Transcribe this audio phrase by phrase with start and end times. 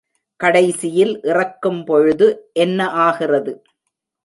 [0.39, 2.27] கடைசியில் இறக்கும்பொழுது
[2.53, 3.53] என்ன ஆகிறது?